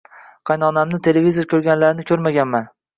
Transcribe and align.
Qaynonamlarni 0.51 1.01
televizor 1.09 1.49
koʻrganlarini 1.55 2.11
koʻrmaganman. 2.13 2.73